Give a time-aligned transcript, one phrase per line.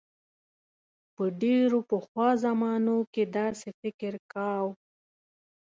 [1.15, 4.69] په ډیرو پخوا زمانو کې داسې فکر کاؤ.